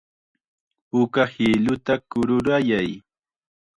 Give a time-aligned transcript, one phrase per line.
[0.89, 2.91] Puka hiluta kururayay.